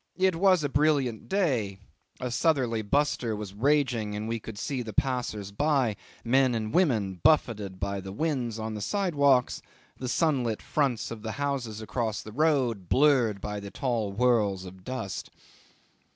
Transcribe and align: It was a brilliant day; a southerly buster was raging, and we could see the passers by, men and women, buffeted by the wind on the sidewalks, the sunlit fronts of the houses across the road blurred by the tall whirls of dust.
It 0.17 0.35
was 0.35 0.63
a 0.63 0.67
brilliant 0.67 1.29
day; 1.29 1.77
a 2.19 2.31
southerly 2.31 2.81
buster 2.81 3.35
was 3.35 3.53
raging, 3.53 4.15
and 4.15 4.27
we 4.27 4.39
could 4.39 4.57
see 4.57 4.81
the 4.81 4.93
passers 4.93 5.51
by, 5.51 5.95
men 6.25 6.55
and 6.55 6.73
women, 6.73 7.19
buffeted 7.21 7.79
by 7.79 8.01
the 8.01 8.11
wind 8.11 8.57
on 8.57 8.73
the 8.73 8.81
sidewalks, 8.81 9.61
the 9.97 10.09
sunlit 10.09 10.59
fronts 10.59 11.11
of 11.11 11.21
the 11.21 11.33
houses 11.33 11.83
across 11.83 12.23
the 12.23 12.31
road 12.31 12.89
blurred 12.89 13.39
by 13.39 13.59
the 13.59 13.69
tall 13.69 14.11
whirls 14.13 14.65
of 14.65 14.83
dust. 14.83 15.29